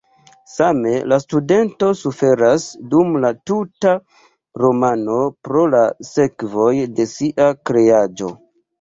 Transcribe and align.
Same 0.51 0.93
la 1.11 1.19
studento 1.23 1.89
suferas 1.99 2.65
dum 2.95 3.13
la 3.27 3.31
tuta 3.51 3.93
romano 4.65 5.21
pro 5.51 5.69
la 5.77 5.87
sekvoj 6.13 6.75
de 6.99 7.11
sia 7.17 7.55
kreaĵo. 7.69 8.37